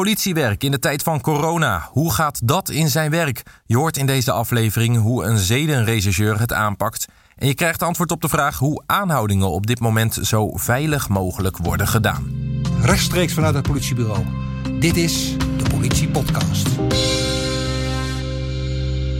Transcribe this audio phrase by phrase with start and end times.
[0.00, 1.88] Politiewerk in de tijd van corona.
[1.90, 3.42] Hoe gaat dat in zijn werk?
[3.66, 7.06] Je hoort in deze aflevering hoe een zedenregisseur het aanpakt.
[7.36, 11.56] En je krijgt antwoord op de vraag hoe aanhoudingen op dit moment zo veilig mogelijk
[11.56, 12.32] worden gedaan.
[12.80, 14.24] Rechtstreeks vanuit het politiebureau.
[14.80, 16.76] Dit is de Politie Podcast.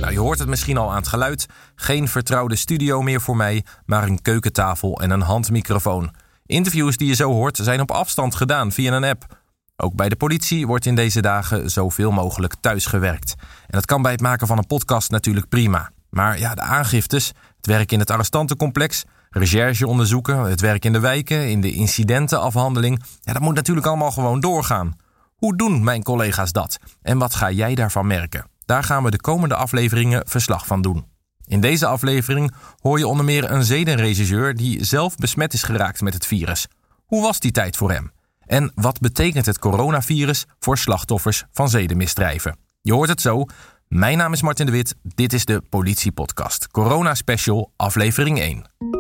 [0.00, 1.46] Nou, je hoort het misschien al aan het geluid.
[1.75, 6.14] Geen vertrouwde studio meer voor mij, maar een keukentafel en een handmicrofoon.
[6.46, 9.43] Interviews die je zo hoort zijn op afstand gedaan via een app.
[9.77, 13.35] Ook bij de politie wordt in deze dagen zoveel mogelijk thuisgewerkt.
[13.39, 15.90] En dat kan bij het maken van een podcast natuurlijk prima.
[16.11, 21.50] Maar ja, de aangiftes, het werk in het arrestantencomplex, rechercheonderzoeken, het werk in de wijken,
[21.50, 24.96] in de incidentenafhandeling, ja, dat moet natuurlijk allemaal gewoon doorgaan.
[25.36, 26.79] Hoe doen mijn collega's dat?
[27.02, 28.46] En wat ga jij daarvan merken?
[28.64, 31.04] Daar gaan we de komende afleveringen verslag van doen.
[31.46, 36.14] In deze aflevering hoor je onder meer een zedenregisseur die zelf besmet is geraakt met
[36.14, 36.66] het virus.
[37.05, 38.12] Hoe was die tijd voor hem?
[38.47, 42.56] En wat betekent het coronavirus voor slachtoffers van zedenmisdrijven?
[42.80, 43.44] Je hoort het zo.
[43.89, 44.94] Mijn naam is Martin de Wit.
[45.02, 46.69] Dit is de Politiepodcast.
[46.69, 48.94] Corona Special, aflevering 1.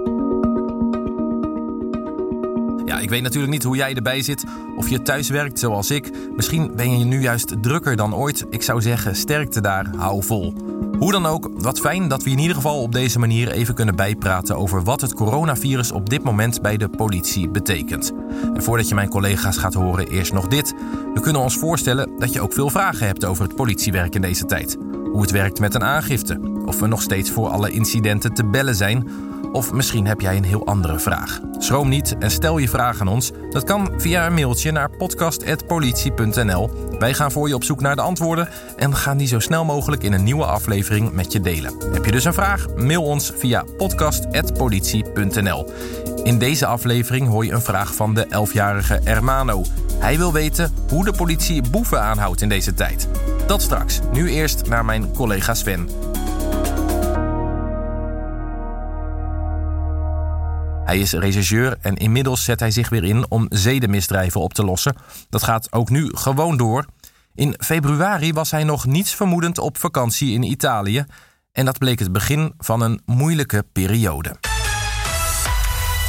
[3.04, 4.44] Ik weet natuurlijk niet hoe jij erbij zit
[4.76, 6.10] of je thuis werkt zoals ik.
[6.36, 8.46] Misschien ben je nu juist drukker dan ooit.
[8.50, 10.54] Ik zou zeggen, sterkte daar, hou vol.
[10.98, 13.96] Hoe dan ook, wat fijn dat we in ieder geval op deze manier even kunnen
[13.96, 18.12] bijpraten over wat het coronavirus op dit moment bij de politie betekent.
[18.54, 20.74] En voordat je mijn collega's gaat horen, eerst nog dit.
[21.14, 24.44] We kunnen ons voorstellen dat je ook veel vragen hebt over het politiewerk in deze
[24.44, 24.78] tijd.
[25.14, 28.74] Hoe het werkt met een aangifte, of we nog steeds voor alle incidenten te bellen
[28.74, 29.08] zijn
[29.52, 31.40] of misschien heb jij een heel andere vraag.
[31.58, 33.32] Schroom niet en stel je vraag aan ons.
[33.50, 36.70] Dat kan via een mailtje naar podcast.politie.nl.
[36.98, 40.02] Wij gaan voor je op zoek naar de antwoorden en gaan die zo snel mogelijk
[40.02, 41.74] in een nieuwe aflevering met je delen.
[41.92, 42.66] Heb je dus een vraag?
[42.76, 45.72] Mail ons via podcast.politie.nl.
[46.22, 49.62] In deze aflevering hoor je een vraag van de 11-jarige Ermano.
[49.98, 53.08] Hij wil weten hoe de politie boeven aanhoudt in deze tijd.
[53.46, 54.00] Dat straks.
[54.12, 55.88] Nu eerst naar mijn collega Sven.
[60.84, 64.96] Hij is regisseur en inmiddels zet hij zich weer in om zedenmisdrijven op te lossen.
[65.28, 66.86] Dat gaat ook nu gewoon door.
[67.34, 71.04] In februari was hij nog niets vermoedend op vakantie in Italië.
[71.52, 74.36] En dat bleek het begin van een moeilijke periode.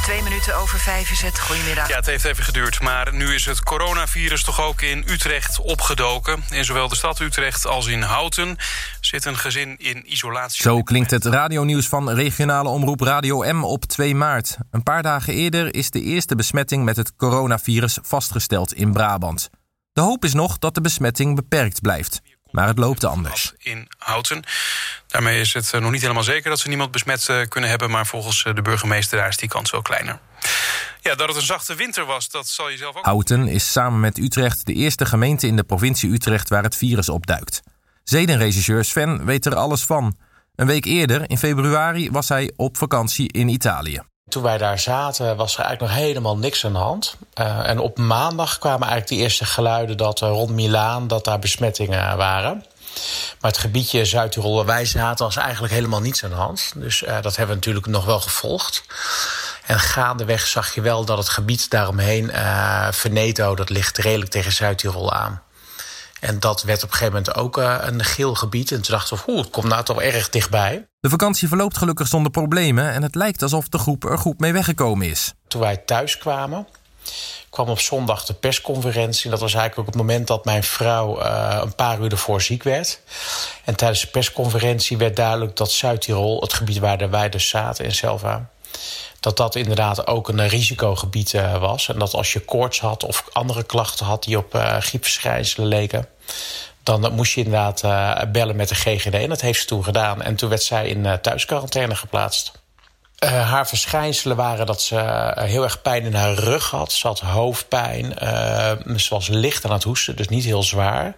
[0.06, 1.40] Twee minuten over vijf is het.
[1.40, 1.88] Goedemiddag.
[1.88, 2.80] Ja, het heeft even geduurd.
[2.80, 6.42] Maar nu is het coronavirus toch ook in Utrecht opgedoken.
[6.50, 8.56] In zowel de stad Utrecht als in Houten
[9.00, 10.62] zit een gezin in isolatie.
[10.62, 14.56] Zo klinkt het radionieuws van regionale omroep Radio M op 2 maart.
[14.70, 19.50] Een paar dagen eerder is de eerste besmetting met het coronavirus vastgesteld in Brabant.
[19.92, 22.20] De hoop is nog dat de besmetting beperkt blijft.
[22.50, 23.52] Maar het loopt anders.
[23.58, 24.42] In Houten.
[25.06, 27.90] Daarmee is het eh, nog niet helemaal zeker dat ze niemand besmet eh, kunnen hebben.
[27.90, 30.18] Maar volgens eh, de burgemeester daar is die kans wel kleiner.
[31.00, 33.04] Ja, dat het een zachte winter was, dat zal je zelf ook...
[33.04, 37.08] Houten is samen met Utrecht de eerste gemeente in de provincie Utrecht waar het virus
[37.08, 37.62] opduikt.
[38.04, 40.16] Zedenregisseur Sven weet er alles van.
[40.54, 44.02] Een week eerder, in februari, was hij op vakantie in Italië.
[44.28, 47.16] Toen wij daar zaten was er eigenlijk nog helemaal niks aan de hand.
[47.40, 51.38] Uh, en op maandag kwamen eigenlijk de eerste geluiden dat uh, rond Milaan dat daar
[51.38, 52.64] besmettingen waren.
[53.40, 56.72] Maar het gebiedje Zuid-Tirol waar wij zaten was eigenlijk helemaal niets aan de hand.
[56.76, 58.84] Dus uh, dat hebben we natuurlijk nog wel gevolgd.
[59.66, 62.30] En gaandeweg zag je wel dat het gebied daaromheen,
[62.90, 65.42] Veneto, dat ligt redelijk tegen Zuid-Tirol aan.
[66.26, 68.70] En dat werd op een gegeven moment ook uh, een geel gebied.
[68.70, 70.86] En toen dachten we, oeh, het komt nou toch erg dichtbij.
[71.00, 72.92] De vakantie verloopt gelukkig zonder problemen...
[72.92, 75.32] en het lijkt alsof de groep er goed mee weggekomen is.
[75.48, 76.66] Toen wij thuis kwamen,
[77.50, 79.30] kwam op zondag de persconferentie.
[79.30, 82.62] Dat was eigenlijk ook het moment dat mijn vrouw uh, een paar uur ervoor ziek
[82.62, 83.00] werd.
[83.64, 86.40] En tijdens de persconferentie werd duidelijk dat Zuid-Tirol...
[86.40, 88.50] het gebied waar wij dus zaten in Selva
[89.20, 91.88] dat dat inderdaad ook een risicogebied uh, was.
[91.88, 96.08] En dat als je koorts had of andere klachten had die op uh, griepverschijnselen leken...
[96.82, 97.82] dan moest je inderdaad
[98.32, 99.14] bellen met de GGD.
[99.14, 100.22] En dat heeft ze toen gedaan.
[100.22, 102.52] En toen werd zij in thuisquarantaine geplaatst.
[103.26, 106.92] Haar verschijnselen waren dat ze heel erg pijn in haar rug had.
[106.92, 108.14] Ze had hoofdpijn.
[108.96, 111.16] Ze was licht aan het hoesten, dus niet heel zwaar.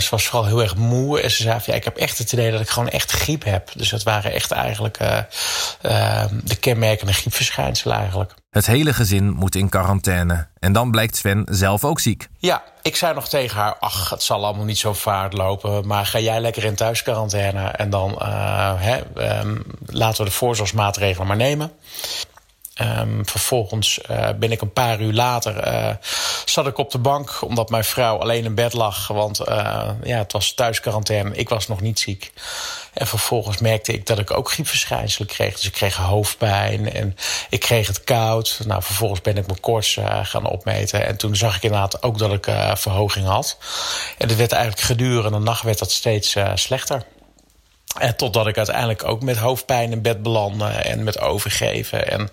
[0.00, 1.20] Ze was vooral heel erg moe.
[1.20, 3.44] En ze zei van, ja, ik heb echt het idee dat ik gewoon echt griep
[3.44, 3.70] heb.
[3.74, 4.98] Dus dat waren echt eigenlijk
[6.44, 8.34] de kenmerkende griepverschijnselen eigenlijk.
[8.50, 10.46] Het hele gezin moet in quarantaine.
[10.58, 12.28] En dan blijkt Sven zelf ook ziek.
[12.38, 13.76] Ja, ik zei nog tegen haar...
[13.78, 15.86] ach, het zal allemaal niet zo vaart lopen...
[15.86, 17.66] maar ga jij lekker in thuisquarantaine...
[17.66, 19.00] en dan uh, hè,
[19.40, 21.72] um, laten we de voorzorgsmaatregelen maar nemen.
[22.82, 25.66] Um, vervolgens uh, ben ik een paar uur later...
[25.66, 25.90] Uh,
[26.44, 29.08] zat ik op de bank omdat mijn vrouw alleen in bed lag.
[29.08, 32.32] Want uh, ja, het was thuisquarantaine, ik was nog niet ziek.
[32.92, 35.54] En vervolgens merkte ik dat ik ook griepverschijnselen kreeg.
[35.54, 37.16] Dus ik kreeg hoofdpijn en
[37.48, 38.60] ik kreeg het koud.
[38.66, 41.06] Nou, vervolgens ben ik mijn koorts gaan opmeten.
[41.06, 42.44] En toen zag ik inderdaad ook dat ik
[42.74, 43.58] verhoging had.
[44.18, 47.04] En het werd eigenlijk gedurende de nacht werd dat steeds slechter.
[47.98, 52.10] En totdat ik uiteindelijk ook met hoofdpijn in bed belandde en met overgeven.
[52.10, 52.28] En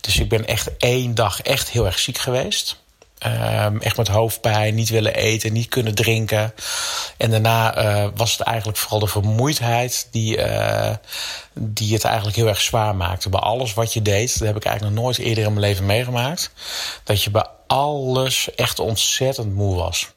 [0.00, 2.76] dus ik ben echt één dag echt heel erg ziek geweest.
[3.26, 6.54] Um, echt met hoofdpijn, niet willen eten, niet kunnen drinken.
[7.16, 10.90] En daarna uh, was het eigenlijk vooral de vermoeidheid die, uh,
[11.54, 13.28] die het eigenlijk heel erg zwaar maakte.
[13.28, 15.86] Bij alles wat je deed, dat heb ik eigenlijk nog nooit eerder in mijn leven
[15.86, 16.50] meegemaakt.
[17.04, 20.08] Dat je bij alles echt ontzettend moe was.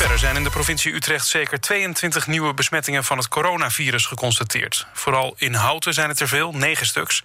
[0.00, 4.86] Verder zijn in de provincie Utrecht zeker 22 nieuwe besmettingen van het coronavirus geconstateerd.
[4.92, 7.24] Vooral in Houten zijn het er veel, negen stuks.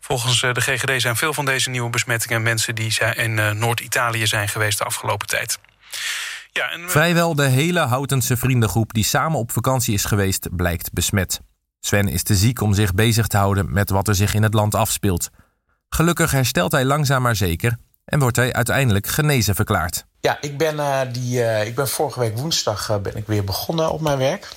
[0.00, 4.26] Volgens eh, de GGD zijn veel van deze nieuwe besmettingen mensen die in eh, Noord-Italië
[4.26, 5.58] zijn geweest de afgelopen tijd.
[6.52, 6.90] Ja, en...
[6.90, 11.40] Vrijwel de hele Houtense vriendengroep die samen op vakantie is geweest, blijkt besmet.
[11.80, 14.54] Sven is te ziek om zich bezig te houden met wat er zich in het
[14.54, 15.30] land afspeelt.
[15.88, 20.06] Gelukkig herstelt hij langzaam maar zeker en wordt hij uiteindelijk genezen verklaard.
[20.26, 23.44] Ja, ik ben, uh, die, uh, ik ben vorige week woensdag uh, ben ik weer
[23.44, 24.48] begonnen op mijn werk.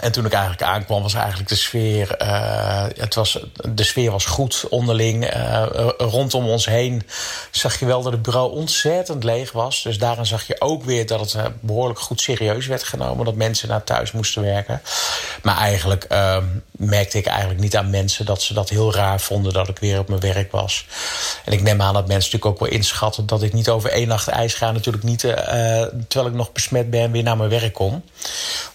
[0.00, 2.16] En toen ik eigenlijk aankwam, was eigenlijk de sfeer.
[2.22, 3.38] Uh, het was,
[3.68, 5.34] de sfeer was goed onderling.
[5.36, 5.66] Uh,
[5.98, 7.02] rondom ons heen
[7.50, 9.82] zag je wel dat het bureau ontzettend leeg was.
[9.82, 13.24] Dus daarin zag je ook weer dat het behoorlijk goed serieus werd genomen.
[13.24, 14.82] Dat mensen naar thuis moesten werken.
[15.42, 16.36] Maar eigenlijk uh,
[16.70, 19.98] merkte ik eigenlijk niet aan mensen dat ze dat heel raar vonden dat ik weer
[19.98, 20.86] op mijn werk was.
[21.44, 24.08] En ik neem aan dat mensen natuurlijk ook wel inschatten dat ik niet over één
[24.08, 24.70] nacht ijs ga.
[24.70, 28.04] Natuurlijk niet terwijl ik nog besmet ben, weer naar mijn werk kom.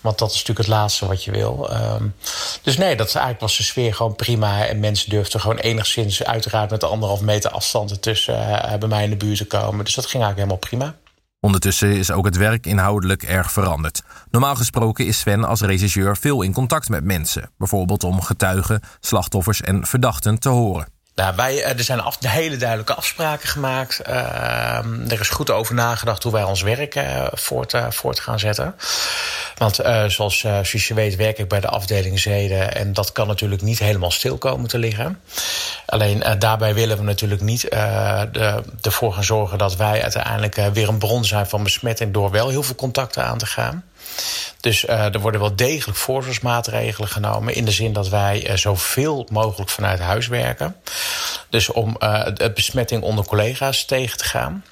[0.01, 1.69] Want dat is natuurlijk het laatste wat je wil.
[1.71, 2.15] Um,
[2.61, 4.65] dus nee, dat eigenlijk was de sfeer gewoon prima.
[4.65, 9.09] En mensen durfden gewoon enigszins uiteraard met anderhalf meter afstand ertussen uh, bij mij in
[9.09, 9.85] de buurt te komen.
[9.85, 11.07] Dus dat ging eigenlijk helemaal prima.
[11.41, 14.03] Ondertussen is ook het werk inhoudelijk erg veranderd.
[14.31, 19.61] Normaal gesproken is Sven als regisseur veel in contact met mensen, bijvoorbeeld om getuigen, slachtoffers
[19.61, 20.98] en verdachten te horen.
[21.19, 24.01] Nou, wij, eh, er zijn af, hele duidelijke afspraken gemaakt.
[24.07, 24.15] Uh,
[25.09, 28.75] er is goed over nagedacht hoe wij ons werk uh, voort, gaan zetten.
[29.57, 29.75] Want
[30.07, 32.75] zoals, zoals weet werk ik bij de afdeling Zeden.
[32.75, 35.19] En dat kan natuurlijk niet helemaal stil komen te liggen.
[35.85, 39.57] Alleen daarbij willen we natuurlijk niet de, ervoor gaan zorgen...
[39.57, 42.13] dat wij uiteindelijk weer een bron zijn van besmetting...
[42.13, 43.83] door wel heel veel contacten aan te gaan.
[44.59, 47.53] Dus uh, er worden wel degelijk voorzorgsmaatregelen genomen.
[47.53, 50.75] In de zin dat wij uh, zoveel mogelijk vanuit huis werken.
[51.49, 54.63] Dus om uh, de besmetting onder collega's tegen te gaan.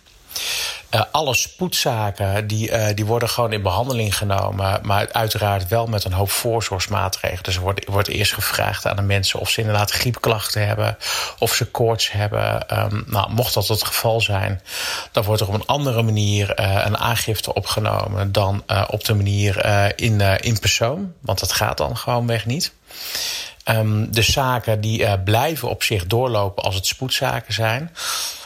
[0.92, 4.80] Uh, alle spoedzaken die, uh, die worden gewoon in behandeling genomen.
[4.84, 7.44] Maar uiteraard wel met een hoop voorzorgsmaatregelen.
[7.44, 10.98] Dus er wordt, wordt eerst gevraagd aan de mensen of ze inderdaad griepklachten hebben.
[11.40, 12.80] Of ze koorts hebben.
[12.80, 14.62] Um, nou, mocht dat het geval zijn,
[15.12, 19.66] dan wordt er op een andere manier uh, een aangifte opgenomen dan op de manier
[19.96, 21.14] in, in persoon.
[21.22, 22.74] Want dat gaat dan gewoonweg niet.
[23.66, 27.92] Um, de zaken die blijven op zich doorlopen als het spoedzaken zijn.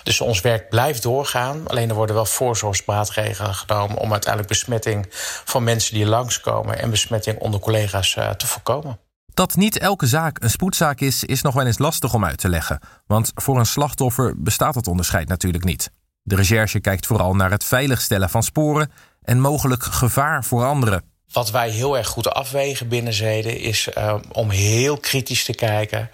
[0.03, 1.67] Dus ons werk blijft doorgaan.
[1.67, 5.05] Alleen er worden wel voorzorgsmaatregelen genomen om uiteindelijk besmetting
[5.45, 8.99] van mensen die langskomen en besmetting onder collega's uh, te voorkomen.
[9.33, 12.49] Dat niet elke zaak een spoedzaak is, is nog wel eens lastig om uit te
[12.49, 12.79] leggen.
[13.07, 15.91] Want voor een slachtoffer bestaat dat onderscheid natuurlijk niet.
[16.23, 21.10] De recherche kijkt vooral naar het veiligstellen van sporen en mogelijk gevaar voor anderen.
[21.31, 26.09] Wat wij heel erg goed afwegen binnen Zeden is uh, om heel kritisch te kijken.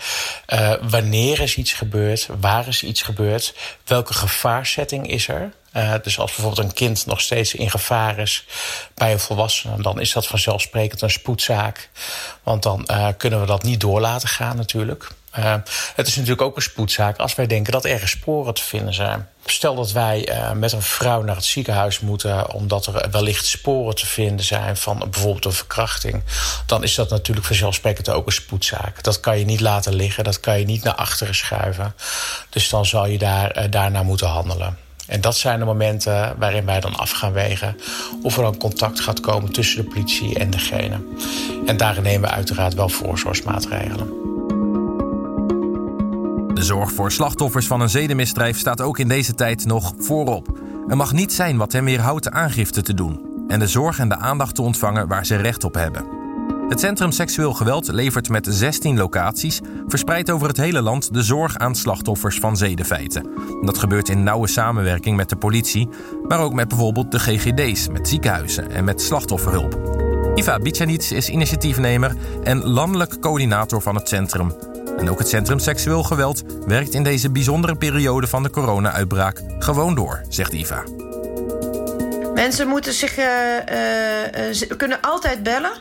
[0.53, 2.27] Uh, wanneer is iets gebeurd?
[2.39, 3.53] Waar is iets gebeurd?
[3.85, 5.51] Welke gevaarsetting is er?
[5.73, 8.45] Uh, dus als bijvoorbeeld een kind nog steeds in gevaar is
[8.93, 11.89] bij een volwassene, dan is dat vanzelfsprekend een spoedzaak.
[12.43, 15.11] Want dan kunnen we dat niet door laten gaan, natuurlijk.
[15.39, 15.53] Uh,
[15.95, 19.27] het is natuurlijk ook een spoedzaak als wij denken dat er sporen te vinden zijn.
[19.45, 23.95] Stel dat wij uh, met een vrouw naar het ziekenhuis moeten omdat er wellicht sporen
[23.95, 26.23] te vinden zijn van bijvoorbeeld een verkrachting,
[26.65, 29.03] dan is dat natuurlijk vanzelfsprekend ook een spoedzaak.
[29.03, 31.93] Dat kan je niet laten liggen, dat kan je niet naar achteren schuiven.
[32.49, 34.77] Dus dan zal je daar, uh, daarna moeten handelen.
[35.07, 37.77] En dat zijn de momenten waarin wij dan af gaan wegen
[38.23, 41.01] of er dan contact gaat komen tussen de politie en degene.
[41.65, 44.26] En daarin nemen we uiteraard wel voorzorgsmaatregelen.
[46.57, 50.59] De zorg voor slachtoffers van een zedenmisdrijf staat ook in deze tijd nog voorop.
[50.87, 54.17] Er mag niet zijn wat hen weerhoudt aangifte te doen en de zorg en de
[54.17, 56.05] aandacht te ontvangen waar ze recht op hebben.
[56.69, 61.57] Het Centrum Seksueel Geweld levert met 16 locaties, verspreid over het hele land, de zorg
[61.57, 63.29] aan slachtoffers van zedenfeiten.
[63.61, 65.89] Dat gebeurt in nauwe samenwerking met de politie,
[66.27, 69.79] maar ook met bijvoorbeeld de GGD's, met ziekenhuizen en met slachtofferhulp.
[70.35, 74.53] Iva Bicanic is initiatiefnemer en landelijk coördinator van het centrum.
[74.97, 79.95] En ook het Centrum Seksueel Geweld werkt in deze bijzondere periode van de corona-uitbraak gewoon
[79.95, 80.83] door, zegt Iva.
[82.33, 85.71] Mensen moeten zich uh, uh, kunnen altijd bellen.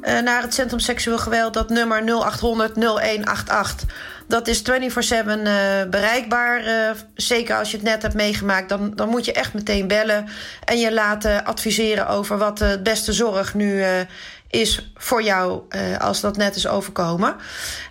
[0.00, 1.54] naar het Centrum Seksueel Geweld.
[1.54, 3.88] Dat nummer 0800 0188.
[4.28, 4.74] Dat is 24-7 uh,
[5.90, 6.66] bereikbaar.
[6.66, 8.68] Uh, zeker als je het net hebt meegemaakt.
[8.68, 10.28] Dan, dan moet je echt meteen bellen.
[10.64, 13.84] En je laten adviseren over wat de beste zorg nu
[14.50, 15.62] is voor jou
[15.98, 17.36] als dat net is overkomen.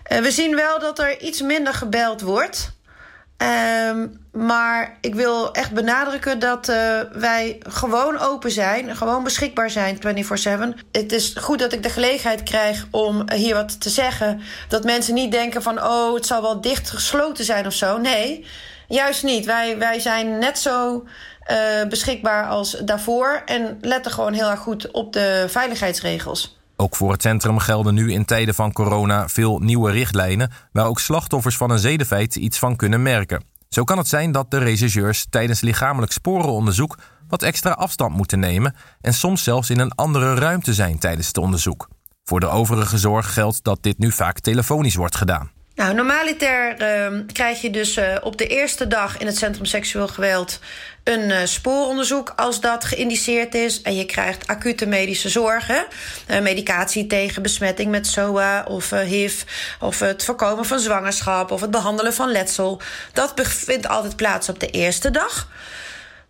[0.03, 2.74] we zien wel dat er iets minder gebeld wordt.
[3.37, 9.97] Um, maar ik wil echt benadrukken dat uh, wij gewoon open zijn, gewoon beschikbaar zijn
[9.97, 9.99] 24/7.
[10.91, 14.41] Het is goed dat ik de gelegenheid krijg om hier wat te zeggen.
[14.67, 17.97] Dat mensen niet denken van oh, het zal wel dicht gesloten zijn of zo.
[17.97, 18.45] Nee,
[18.87, 19.45] juist niet.
[19.45, 21.03] Wij, wij zijn net zo
[21.51, 26.54] uh, beschikbaar als daarvoor en letten gewoon heel erg goed op de veiligheidsregels.
[26.75, 30.99] Ook voor het centrum gelden nu in tijden van corona veel nieuwe richtlijnen waar ook
[30.99, 33.43] slachtoffers van een zedenfeit iets van kunnen merken.
[33.69, 38.75] Zo kan het zijn dat de rechercheurs tijdens lichamelijk sporenonderzoek wat extra afstand moeten nemen
[39.01, 41.87] en soms zelfs in een andere ruimte zijn tijdens het onderzoek.
[42.23, 45.54] Voor de overige zorg geldt dat dit nu vaak telefonisch wordt gedaan.
[45.75, 50.07] Nou, normaliter uh, krijg je dus uh, op de eerste dag in het Centrum Seksueel
[50.07, 50.59] Geweld
[51.03, 53.81] een uh, spooronderzoek als dat geïndiceerd is.
[53.81, 55.85] En je krijgt acute medische zorgen.
[56.27, 59.43] Uh, medicatie tegen besmetting met SOA of HIV.
[59.79, 62.81] Of het voorkomen van zwangerschap of het behandelen van letsel.
[63.13, 65.49] Dat vindt altijd plaats op de eerste dag.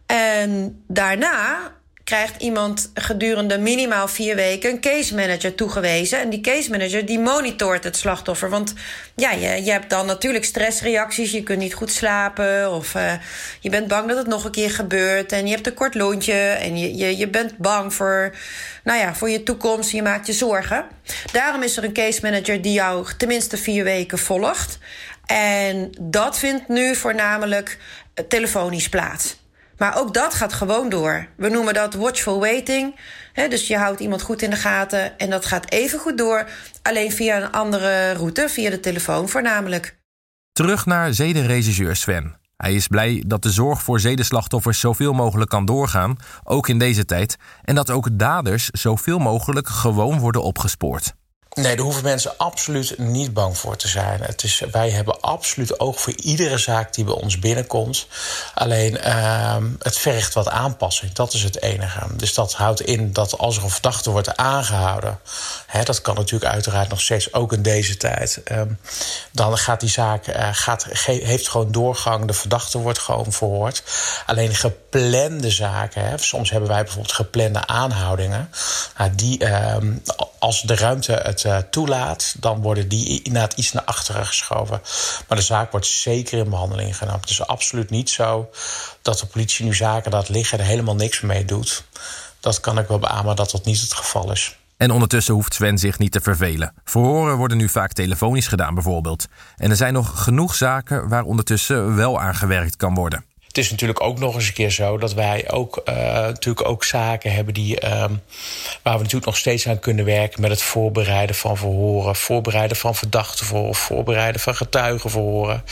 [0.06, 1.58] En daarna
[2.06, 6.20] krijgt iemand gedurende minimaal vier weken een case manager toegewezen.
[6.20, 8.50] En die case manager die monitort het slachtoffer.
[8.50, 8.74] Want
[9.16, 11.32] ja, je, je hebt dan natuurlijk stressreacties.
[11.32, 12.72] Je kunt niet goed slapen.
[12.72, 13.14] Of uh,
[13.60, 15.32] je bent bang dat het nog een keer gebeurt.
[15.32, 16.34] En je hebt een kort loontje.
[16.34, 18.36] En je, je, je bent bang voor,
[18.84, 19.92] nou ja, voor je toekomst.
[19.92, 20.86] Je maakt je zorgen.
[21.32, 24.78] Daarom is er een case manager die jou tenminste vier weken volgt.
[25.26, 27.78] En dat vindt nu voornamelijk
[28.28, 29.44] telefonisch plaats.
[29.78, 31.28] Maar ook dat gaat gewoon door.
[31.38, 33.00] We noemen dat watchful waiting.
[33.50, 36.50] dus je houdt iemand goed in de gaten en dat gaat even goed door.
[36.82, 39.98] Alleen via een andere route, via de telefoon voornamelijk.
[40.52, 42.36] Terug naar zedenregisseur Sven.
[42.58, 47.06] Hij is blij dat de zorg voor zedenslachtoffers zoveel mogelijk kan doorgaan, ook in deze
[47.06, 47.38] tijd.
[47.64, 51.14] En dat ook daders zoveel mogelijk gewoon worden opgespoord.
[51.56, 54.22] Nee, daar hoeven mensen absoluut niet bang voor te zijn.
[54.22, 58.08] Het is, wij hebben absoluut oog voor iedere zaak die bij ons binnenkomt.
[58.54, 61.14] Alleen uh, het vergt wat aanpassing.
[61.14, 62.00] Dat is het enige.
[62.16, 65.20] Dus dat houdt in dat als er een verdachte wordt aangehouden.
[65.68, 68.42] Hè, dat kan natuurlijk uiteraard nog steeds ook in deze tijd.
[68.52, 68.80] Um,
[69.32, 72.26] dan gaat die zaak uh, gaat, heeft gewoon doorgang.
[72.26, 73.84] De verdachte wordt gewoon verhoord.
[74.26, 76.06] Alleen geplande zaken.
[76.06, 78.50] Hè, soms hebben wij bijvoorbeeld geplande aanhoudingen.
[79.02, 79.76] Uh, die, uh,
[80.40, 84.82] als de ruimte het uh, toelaat, dan worden die inderdaad iets naar achteren geschoven.
[85.28, 87.22] Maar de zaak wordt zeker in behandeling genomen.
[87.22, 88.50] Het is absoluut niet zo
[89.02, 91.84] dat de politie nu zaken laat liggen en er helemaal niks mee doet.
[92.40, 94.58] Dat kan ik wel beamen dat dat niet het geval is.
[94.78, 96.74] En ondertussen hoeft Sven zich niet te vervelen.
[96.84, 99.26] Verhoren worden nu vaak telefonisch gedaan, bijvoorbeeld.
[99.58, 103.26] En er zijn nog genoeg zaken waar ondertussen wel aan gewerkt kan worden.
[103.56, 106.84] Het is natuurlijk ook nog eens een keer zo dat wij ook, uh, natuurlijk ook
[106.84, 108.22] zaken hebben die, um,
[108.82, 112.96] waar we natuurlijk nog steeds aan kunnen werken met het voorbereiden van verhoren, voorbereiden van
[112.96, 115.64] verdachten voor, voorbereiden van getuigen verhoren.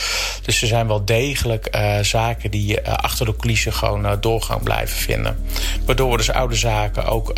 [0.41, 4.97] Dus er zijn wel degelijk uh, zaken die uh, achter de coulissen gewoon doorgang blijven
[4.97, 5.45] vinden.
[5.85, 7.33] Waardoor we dus oude zaken ook,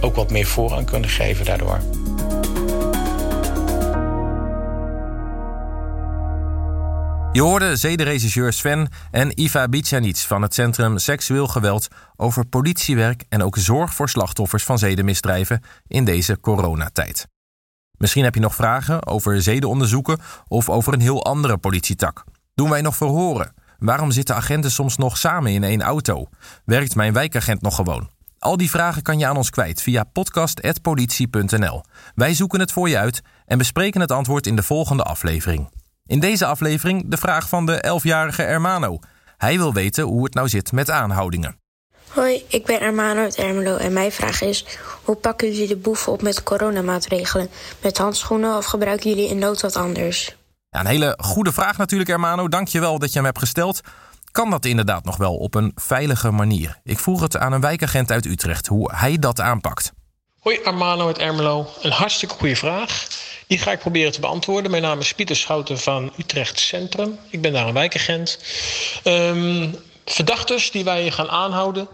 [0.00, 1.80] ook wat meer voorrang kunnen geven daardoor.
[7.34, 13.42] Je hoorde zedenregisseur Sven en Iva Bicanic van het Centrum Seksueel Geweld over politiewerk en
[13.42, 17.26] ook zorg voor slachtoffers van zedenmisdrijven in deze coronatijd.
[17.98, 22.24] Misschien heb je nog vragen over zedenonderzoeken of over een heel andere politietak.
[22.54, 23.54] Doen wij nog verhoren?
[23.78, 26.28] Waarom zitten agenten soms nog samen in één auto?
[26.64, 28.10] Werkt mijn wijkagent nog gewoon?
[28.38, 31.82] Al die vragen kan je aan ons kwijt via podcast.politie.nl.
[32.14, 35.68] Wij zoeken het voor je uit en bespreken het antwoord in de volgende aflevering.
[36.06, 38.98] In deze aflevering de vraag van de 11-jarige Ermano.
[39.36, 41.58] Hij wil weten hoe het nou zit met aanhoudingen.
[42.08, 44.64] Hoi, ik ben Ermano uit Ermelo en mijn vraag is...
[45.02, 47.48] hoe pakken jullie de boeven op met coronamaatregelen?
[47.82, 50.36] Met handschoenen of gebruiken jullie in nood wat anders?
[50.68, 52.48] Ja, een hele goede vraag natuurlijk, Ermano.
[52.48, 53.80] Dank je wel dat je hem hebt gesteld.
[54.30, 56.80] Kan dat inderdaad nog wel op een veilige manier?
[56.82, 59.92] Ik vroeg het aan een wijkagent uit Utrecht hoe hij dat aanpakt.
[60.40, 61.66] Hoi, Armano uit Ermelo.
[61.82, 63.06] Een hartstikke goede vraag.
[63.54, 64.70] Die ga ik proberen te beantwoorden.
[64.70, 67.18] Mijn naam is Pieter Schouten van Utrecht Centrum.
[67.30, 68.38] Ik ben daar een wijkagent.
[69.04, 71.88] Um, Verdachtes die wij gaan aanhouden,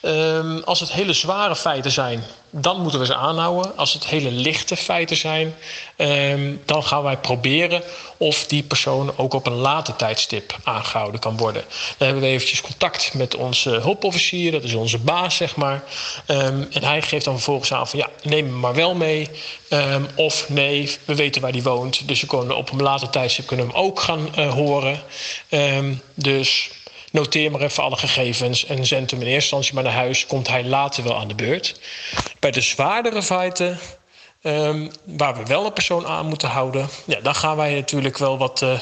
[0.00, 3.76] ehm, als het hele zware feiten zijn, dan moeten we ze aanhouden.
[3.76, 5.54] Als het hele lichte feiten zijn,
[5.96, 7.82] ehm, dan gaan wij proberen
[8.16, 11.64] of die persoon ook op een later tijdstip aangehouden kan worden.
[11.96, 15.82] Dan hebben we eventjes contact met onze hulpofficier, dat is onze baas, zeg maar.
[16.26, 19.30] Ehm, en hij geeft dan vervolgens aan van ja, neem hem maar wel mee.
[20.14, 22.08] of nee, we weten waar die woont.
[22.08, 25.02] Dus we kunnen op een later tijdstip kunnen hem ook gaan uh, horen.
[26.14, 26.70] dus
[27.14, 30.26] noteer maar even alle gegevens en zend hem in eerste instantie maar naar huis.
[30.26, 31.80] Komt hij later wel aan de beurt.
[32.38, 33.78] Bij de zwaardere feiten,
[34.42, 38.38] um, waar we wel een persoon aan moeten houden, ja, dan gaan wij natuurlijk wel
[38.38, 38.80] wat, uh,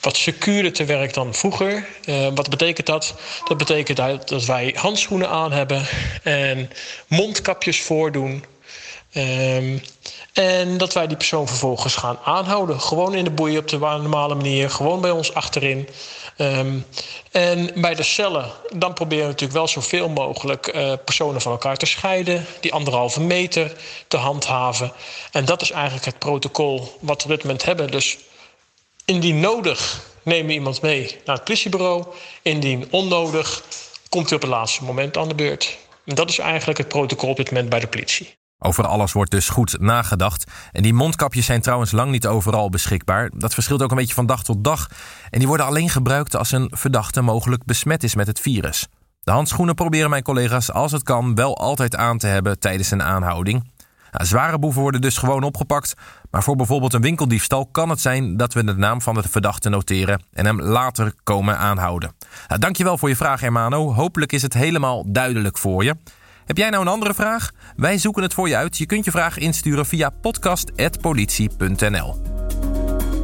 [0.00, 1.86] wat secuurder te werk dan vroeger.
[2.04, 3.14] Uh, wat betekent dat?
[3.44, 5.86] Dat betekent dat wij handschoenen aan hebben
[6.22, 6.70] en
[7.06, 8.44] mondkapjes voordoen.
[9.14, 9.82] Um,
[10.32, 12.80] en dat wij die persoon vervolgens gaan aanhouden.
[12.80, 14.70] Gewoon in de boeien op de normale manier.
[14.70, 15.88] Gewoon bij ons achterin.
[16.40, 16.86] Um,
[17.30, 21.76] en bij de cellen, dan proberen we natuurlijk wel zoveel mogelijk uh, personen van elkaar
[21.76, 22.46] te scheiden.
[22.60, 23.72] Die anderhalve meter
[24.08, 24.92] te handhaven.
[25.32, 27.90] En dat is eigenlijk het protocol wat we op dit moment hebben.
[27.90, 28.18] Dus
[29.04, 32.04] indien nodig nemen we iemand mee naar het politiebureau.
[32.42, 33.64] Indien onnodig
[34.08, 35.78] komt hij op het laatste moment aan de beurt.
[36.04, 38.37] En dat is eigenlijk het protocol op dit moment bij de politie.
[38.58, 40.50] Over alles wordt dus goed nagedacht.
[40.72, 43.30] En die mondkapjes zijn trouwens lang niet overal beschikbaar.
[43.34, 44.88] Dat verschilt ook een beetje van dag tot dag.
[45.30, 48.86] En die worden alleen gebruikt als een verdachte mogelijk besmet is met het virus.
[49.20, 53.02] De handschoenen proberen mijn collega's als het kan wel altijd aan te hebben tijdens een
[53.02, 53.70] aanhouding.
[54.12, 55.94] Nou, zware boeven worden dus gewoon opgepakt.
[56.30, 59.68] Maar voor bijvoorbeeld een winkeldiefstal kan het zijn dat we de naam van de verdachte
[59.68, 62.12] noteren en hem later komen aanhouden.
[62.48, 63.94] Nou, dankjewel voor je vraag, Hermano.
[63.94, 65.96] Hopelijk is het helemaal duidelijk voor je.
[66.48, 67.50] Heb jij nou een andere vraag?
[67.76, 68.78] Wij zoeken het voor je uit.
[68.78, 72.22] Je kunt je vraag insturen via podcast.politie.nl.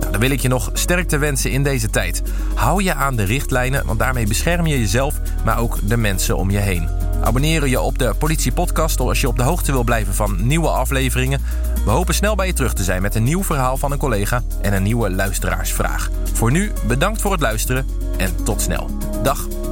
[0.00, 2.23] Nou, dan wil ik je nog sterkte wensen in deze tijd.
[2.54, 6.50] Hou je aan de richtlijnen, want daarmee bescherm je jezelf, maar ook de mensen om
[6.50, 6.88] je heen.
[7.23, 10.69] Abonneer je op de Politie Podcast als je op de hoogte wil blijven van nieuwe
[10.69, 11.40] afleveringen.
[11.85, 14.43] We hopen snel bij je terug te zijn met een nieuw verhaal van een collega
[14.62, 16.11] en een nieuwe luisteraarsvraag.
[16.33, 18.90] Voor nu bedankt voor het luisteren en tot snel.
[19.23, 19.63] Dag.